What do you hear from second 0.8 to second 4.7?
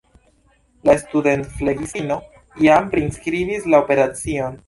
La studentflegistino jam priskribis la operacion.